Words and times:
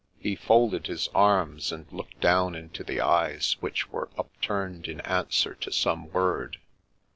He 0.19 0.35
folded 0.35 0.87
his 0.87 1.09
arms, 1.13 1.71
and 1.71 1.85
looked 1.91 2.19
down 2.19 2.55
into 2.55 2.83
the 2.83 2.99
eyes 2.99 3.57
which 3.59 3.91
were 3.91 4.09
upturned 4.17 4.87
in 4.87 4.99
answer 5.01 5.53
to 5.53 5.71
some 5.71 6.09
word. 6.09 6.57